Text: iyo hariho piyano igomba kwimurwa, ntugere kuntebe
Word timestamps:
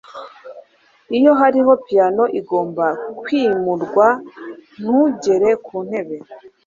iyo 1.17 1.31
hariho 1.39 1.71
piyano 1.85 2.23
igomba 2.39 2.85
kwimurwa, 3.21 4.07
ntugere 4.81 5.49
kuntebe 5.65 6.17